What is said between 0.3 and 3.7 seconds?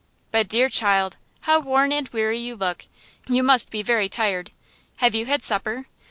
But, dear child, how worn and weary you look! You must